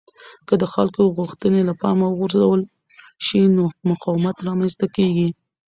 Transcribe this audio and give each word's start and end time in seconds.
که 0.47 0.53
د 0.61 0.63
خلکو 0.73 1.01
غوښتنې 1.17 1.61
له 1.69 1.73
پامه 1.81 2.05
وغورځول 2.09 2.61
شي 3.25 3.41
نو 3.55 3.63
مقاومت 3.89 4.35
رامنځته 4.47 4.85
کېږي 4.95 5.27